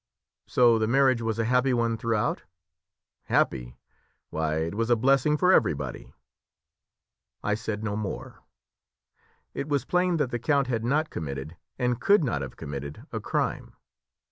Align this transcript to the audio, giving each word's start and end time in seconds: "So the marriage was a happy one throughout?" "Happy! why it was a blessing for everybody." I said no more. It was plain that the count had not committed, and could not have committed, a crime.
"So 0.47 0.79
the 0.79 0.87
marriage 0.87 1.21
was 1.21 1.37
a 1.37 1.45
happy 1.45 1.75
one 1.75 1.95
throughout?" 1.95 2.41
"Happy! 3.25 3.77
why 4.31 4.55
it 4.63 4.73
was 4.73 4.89
a 4.89 4.95
blessing 4.95 5.37
for 5.37 5.53
everybody." 5.53 6.11
I 7.43 7.53
said 7.53 7.83
no 7.83 7.95
more. 7.95 8.39
It 9.53 9.69
was 9.69 9.85
plain 9.85 10.17
that 10.17 10.31
the 10.31 10.39
count 10.39 10.65
had 10.65 10.83
not 10.83 11.11
committed, 11.11 11.55
and 11.77 12.01
could 12.01 12.23
not 12.23 12.41
have 12.41 12.57
committed, 12.57 13.05
a 13.11 13.19
crime. 13.19 13.75